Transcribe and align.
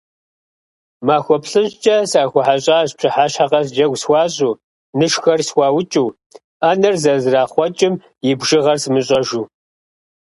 Махуэ 1.07 1.37
плӀыщӀкӀэ 1.43 1.95
сахуэхьэщӀащ, 2.11 2.89
пщыхьэщхьэ 2.97 3.45
къэс 3.51 3.67
джэгу 3.73 3.99
схуащӀу, 4.01 4.59
нышхэр 4.97 5.39
схуаукӀыу, 5.47 6.09
Ӏэнэр 6.61 6.95
зэрызэрахъуэкӏым 7.01 7.93
и 8.29 8.31
бжыгъэр 8.39 8.77
сымыщӏэжу. 8.83 9.43